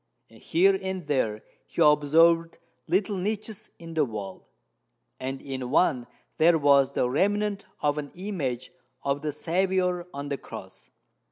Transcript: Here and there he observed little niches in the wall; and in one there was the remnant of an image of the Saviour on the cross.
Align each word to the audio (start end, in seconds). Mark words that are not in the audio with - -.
Here 0.41 0.79
and 0.81 1.05
there 1.05 1.43
he 1.67 1.79
observed 1.79 2.57
little 2.87 3.15
niches 3.15 3.69
in 3.77 3.93
the 3.93 4.03
wall; 4.03 4.49
and 5.19 5.39
in 5.43 5.69
one 5.69 6.07
there 6.39 6.57
was 6.57 6.93
the 6.93 7.07
remnant 7.07 7.65
of 7.81 7.99
an 7.99 8.09
image 8.15 8.71
of 9.03 9.21
the 9.21 9.31
Saviour 9.31 10.07
on 10.11 10.29
the 10.29 10.39
cross. 10.39 10.89